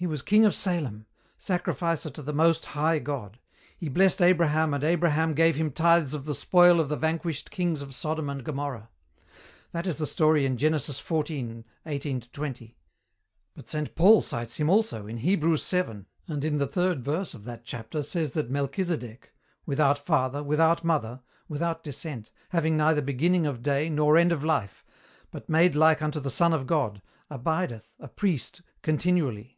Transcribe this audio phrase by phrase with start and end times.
[0.00, 1.06] He was king of Salem,
[1.38, 3.40] sacrificer to the Most High God.
[3.76, 7.82] He blessed Abraham and Abraham gave him tithes of the spoil of the vanquished kings
[7.82, 8.90] of Sodom and Gomorrah.
[9.72, 12.76] That is the story in Genesis 14:18 20.
[13.56, 17.42] But Saint Paul cites him also, in Hebrews 7, and in the third verse of
[17.46, 19.34] that chapter says that Melchisedek,
[19.66, 24.84] 'without father, without mother, without descent, having neither beginning of day, nor end of life,
[25.32, 29.56] but made like unto the Son of God, abideth, a priest continually.'